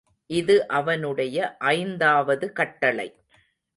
[0.29, 1.37] இது அவனுடைய
[1.57, 3.07] ஐந்தாவது கட்டளை.